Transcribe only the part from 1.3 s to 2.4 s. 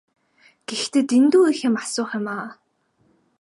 их юм асуух юм.